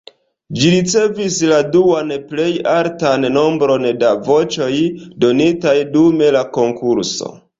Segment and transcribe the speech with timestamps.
[0.59, 4.73] Ĝi ricevis la duan plej altan nombron da voĉoj
[5.25, 7.33] donitaj dum la konkurso.